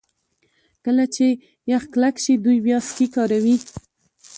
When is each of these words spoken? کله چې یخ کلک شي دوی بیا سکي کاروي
کله 0.85 1.05
چې 1.15 1.25
یخ 1.71 1.83
کلک 1.93 2.15
شي 2.23 2.33
دوی 2.45 2.57
بیا 2.65 2.77
سکي 2.87 3.07
کاروي 3.15 3.57